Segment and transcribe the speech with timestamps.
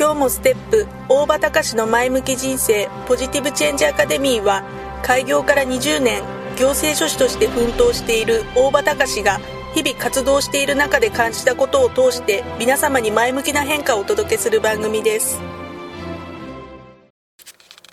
[0.00, 0.86] 今日もステップ。
[1.10, 2.88] 大場隆の前向き人生。
[3.06, 4.64] ポジティブチェンジアカデミーは
[5.02, 6.22] 開業から20年
[6.56, 9.40] 行政書士として奮闘している大場隆が
[9.74, 15.38] 日々活動している中で感じたことを通して皆様に前向きな変化をお届けする番組です。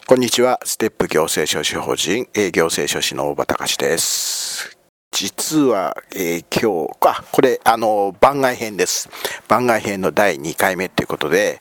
[0.05, 0.61] こんにちは。
[0.63, 4.36] ステップ行政書士法人行政書士の大場隆です。
[5.19, 9.09] 実は、えー、今日、あ、これ、あの、番外編です。
[9.47, 11.59] 番外編の第2回目ということで、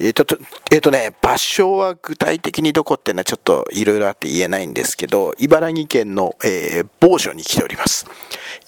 [0.00, 0.38] えっ、ー、と、
[0.70, 8.06] えっ、ー、とね、場所は具体的にどこっていうのはちょっといろいろあって言えないんですけど、茨城県の、えー、某所に来ております。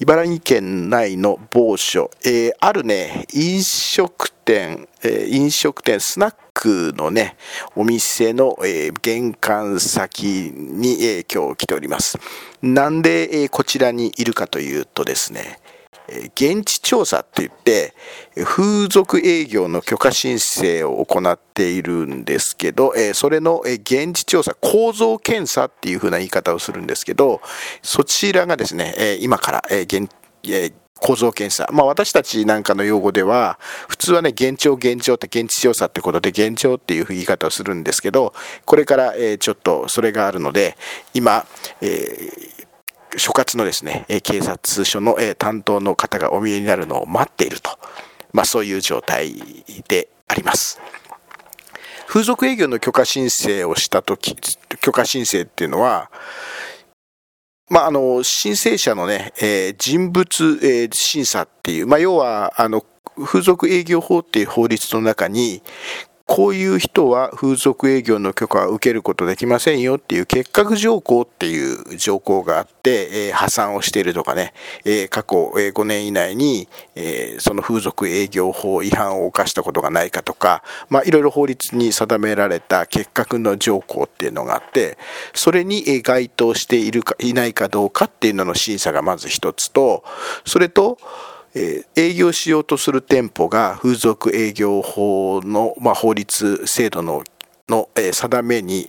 [0.01, 7.37] 茨城県内の某所、えー、あるね、飲食店、えー、飲食店、スナックのね、
[7.75, 12.19] お店の、えー、玄関先に、えー、今日来ております。
[12.63, 15.59] なんで、えー、こちらにいるかというとですね、
[16.07, 17.95] 現地調査って言って、
[18.45, 27.41] 風俗営業の許可申請を行っているんですけど、それの現地調査、構造検査っていう風な言い方をするんですけど、
[27.83, 30.11] そちらがですね、今から現、
[31.01, 31.69] 構造検査。
[31.73, 33.59] まあ私たちなんかの用語では、
[33.89, 38.35] 普通はね、現状現状って現地調査ってことで現状っていう言い方をするんですけど、
[38.67, 40.77] これからちょっとそれがあるので、
[41.15, 41.47] 今、
[41.81, 42.44] えー
[43.17, 47.71] 所轄のですね、警察署の担当の方がお見えになるのを待っていると、
[48.33, 49.35] まあ、そういう状態
[49.89, 50.81] であります。
[52.07, 54.37] 風俗営業の許可申請をしたとき、
[54.81, 56.11] 許可申請っていうのは、
[57.71, 62.85] まあ、あの、申請者のね、えー、人物、えー、審査っていう、まあ、要は、あの、
[63.25, 65.63] 風俗営業法っていう法律の中に、
[66.27, 74.55] こういう人は風俗営業の許可は受けることできませんよっていう結核条項っていう条項があって、えー、破産をしているとかね、
[74.87, 84.97] えー、過去、5年以内に、えー、その風俗営業法違反を犯したことがないかとか、まあ、いろいろ法律に定められた結核の条項っていうのがあって、
[85.35, 90.03] それに該当しているかいないかどうかっていうのの審査がまず一つと、
[90.47, 90.97] それと、
[91.55, 97.25] え営業しようとする店舗が風俗営業法の、まあ、法律制度の
[97.69, 98.89] の、え定めに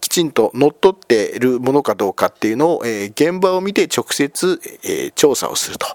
[0.00, 5.86] きちんと乗っ取っているものかどうかっていうのを、え現場を見て直接、え調査をすると。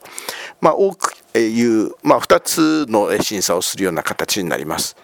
[0.59, 4.95] まあ、多くいう、まあ、2つの審査をするような形になります。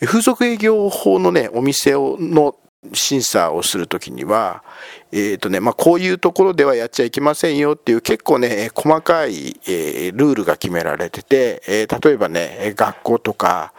[0.00, 2.56] 風俗営業法のね、お店をの
[2.92, 4.62] 審査をするときには、
[5.12, 13.72] えーとねまあ、こういうところではやっちゃいけませんよっていう結構ね細かい、え、ルールが決められてて、え、例えばね学校とか、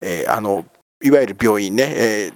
[0.00, 0.64] え、あの
[1.02, 2.32] いわゆる病院ね、え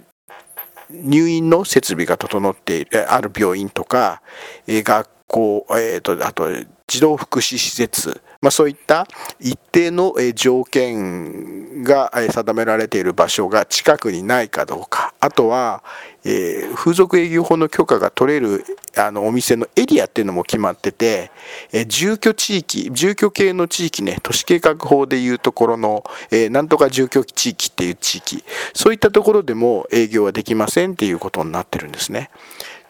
[0.91, 4.21] 入院の設備が整っているある病院とか、
[4.67, 6.49] え学校、えーとあと
[6.87, 9.07] 児童福祉施設まあ、そういった
[9.41, 15.83] 一定の条件が定められている場所が近くにないかどうか、あとは、
[16.25, 18.65] えー、風俗営業法の許可が取れる
[18.97, 21.31] あのお店のエリアっていうのも決まってて、
[21.73, 32.31] えー、住居地域、住居系の地域ね、都市計画法でいうところの、えー、なんとか住居地域っていう地域、そういったところでも営業はできませんっていうことになってるんですね。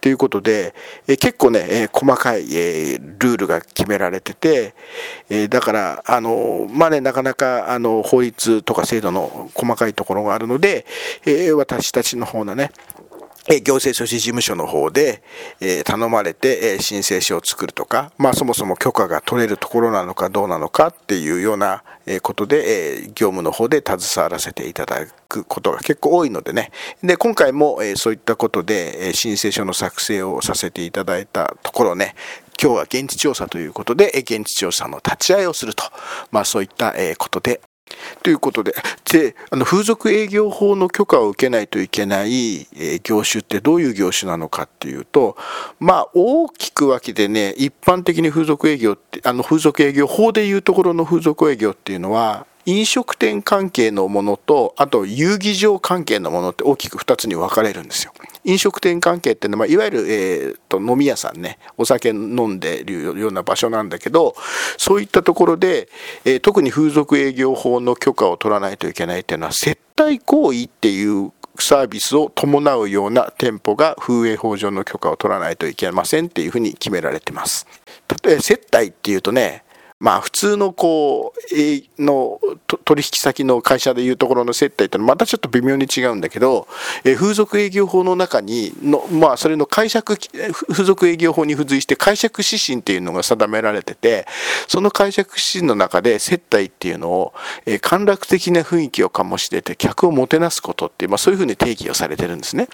[0.02, 0.74] ということで、
[1.06, 4.74] え結構ね、え細かい、えルールが決められてて、
[5.30, 10.86] えだから、あの、まあね、なかなか、あの、法律とか制度の細かいところがあるので、
[11.24, 12.72] え私たちの方のね、
[13.48, 15.22] 行政書士事務所の方で、
[15.60, 21.82] え頼まれて、え申請書を作るとか、まあそもそも許可が取れるところなのかどうなのかっていうような
[22.22, 26.70] ことで、え業務の方で携わらせていただくことが結構多いのでね。
[27.02, 32.14] で、今回も、えそういったことで、え申請書の作成をさせていただいたところね、
[32.62, 35.82] 今日は現地調査ということで、現地調査の立ち会いをすると、
[36.30, 37.60] まあそういったことで
[38.22, 38.74] ということで、
[39.10, 45.36] で、あの風俗営業法の許可を受けないといけない、え、業種ってどういう業種なのかっていうと、
[45.78, 58.12] まあ大きくわけでね、一般的に風俗営業って、あの風俗営業法でいうところの風俗営業っていうのは、飲食店関係のものとあと遊技場関係のものって大きく2つに分かれるんですよ。
[58.44, 64.34] 飲食店関係っていうのは、いわゆる、えーと、飲み屋さんねお酒飲んでるような場所なんだけど
[64.78, 65.88] そういったところで、
[66.24, 77.66] えー、特に風俗営業法の許可を取らないといけないっていうのは接待行為っていうサービスを伴うような店舗が風営法上の許可を取らないといけませんっていうふうに決められてます。
[78.24, 79.64] 例えば接待っていうとね
[80.02, 82.40] まあ普通のこう、の
[82.84, 86.66] 取引先の会社でいうところの接待ってのはまたちょっと微妙に違うんだけど、
[87.04, 94.26] え風俗営業法の中にの、まあそれの解釈、風俗営業法に付随して解釈指針っていうのが定められてて、
[94.66, 97.32] その解釈指針の中で接待っていうのを、
[97.64, 102.66] え陥落的な雰囲気を醸してて客をもてなすことっていう、まあそういうふうに定義をされてるんですね。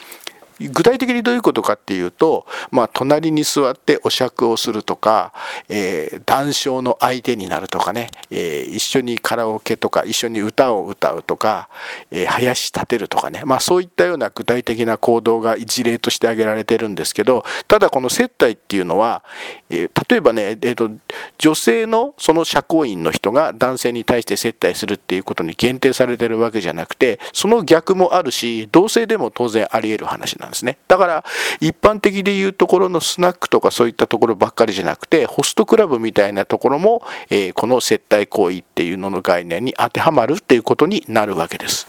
[0.61, 5.33] 具体的にどういうことかっていうと、まあ、隣に座ってお酌をするとか、
[5.69, 11.69] えー、談笑の相手になるとかね、えー、一緒にカラオケとか一緒に歌を歌うとか、
[12.11, 19.23] えー、林立てるとかね、まあ、そういったような具体的な行動が一例として挙げられてるんですけどただこの接待っていうのは、
[19.71, 20.91] えー、例えばね、えーと、
[21.39, 30.79] 女性のその社交員の人が男性に対して接待するっていうことに限定されてるわけじゃなくてその逆もあるし同性でも当然あり得る話なんですなんですね。
[30.89, 31.25] だから
[31.61, 41.87] 一般的でいうところのスナックとかそういったところばっかりじゃなくてホストクラブみたいなところも、えー、この接待行為っていうのの概念に当てはまるっていうことになるわけです。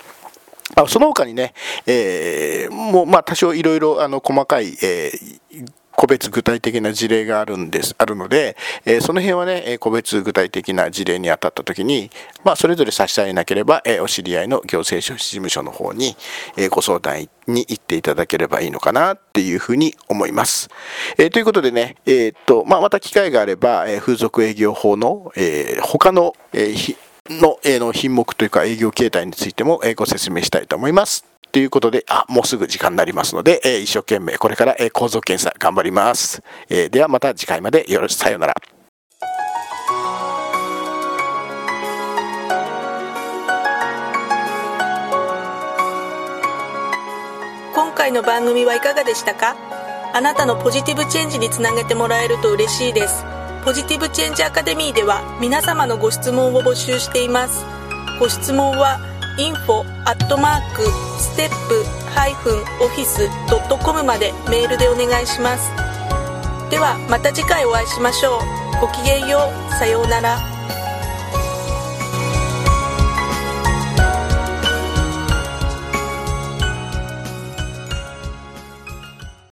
[0.88, 1.54] その他にね、
[1.88, 5.66] えー、もうまあ多少いろいろ細かい、えー
[6.00, 8.56] 個別具体的な事例があるんです、あるので、
[8.86, 12.10] えー、その辺はね、え個別具体的な事例に当たった時に、
[12.46, 16.16] まあ、それぞれ差し支えなければ、え、お知り合いの行政書士事務所の方に、
[16.56, 20.70] え、ご相談に行っていただければいいのかなっていうふうに思います。
[21.18, 26.76] え、ということでね、え、っと、まあ、また機会があれば、え風俗営業法の、え、他の、え
[27.30, 31.29] の,、え、の品目というか営業形態についても、え、ご説明したいと思います。
[31.52, 36.44] ということで、あ、もうすぐ時間になりますので、えー、一生懸命これから、えー、構造検査頑張ります。
[36.70, 38.54] えー、ではまた次回までよろしくさようなら。
[47.74, 49.56] 今回の番組はいかがでしたか？
[50.14, 53.24] あなたのポジティブチェンジにつなげてもらえると嬉しいです。
[53.66, 57.66] ポジティブチェンジアカデミーでは皆様のご質問を募集しています。
[58.20, 59.00] ご質問は
[59.38, 60.84] info アットマーク
[61.20, 65.70] ステップハイフンオフィスドットコムまでメールでお願いします。
[66.70, 68.82] ではまた次回お会いしましょう。
[68.82, 69.40] ごきげんよ
[69.70, 69.74] う。
[69.74, 70.59] さようなら。